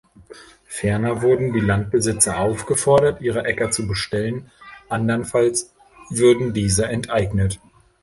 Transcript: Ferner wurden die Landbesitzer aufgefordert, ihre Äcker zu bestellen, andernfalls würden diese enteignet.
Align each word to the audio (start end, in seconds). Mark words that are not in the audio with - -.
Ferner 0.65 1.21
wurden 1.21 1.53
die 1.53 1.59
Landbesitzer 1.59 2.39
aufgefordert, 2.39 3.21
ihre 3.21 3.45
Äcker 3.45 3.69
zu 3.69 3.87
bestellen, 3.87 4.49
andernfalls 4.89 5.75
würden 6.09 6.55
diese 6.55 6.85
enteignet. 6.87 7.59